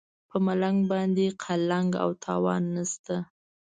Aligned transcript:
په 0.29 0.37
ملنګ 0.45 0.77
باندې 0.91 1.25
قلنګ 1.43 1.89
او 2.03 2.09
تاوان 2.23 2.63
نشته. 2.75 3.15